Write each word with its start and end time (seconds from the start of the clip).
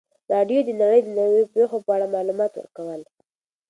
راډیو 0.33 0.59
د 0.67 0.69
نړۍ 0.81 0.99
د 1.03 1.09
نویو 1.17 1.51
پیښو 1.55 1.77
په 1.85 1.91
اړه 1.95 2.13
معلومات 2.15 2.51
ورکول. 2.55 3.01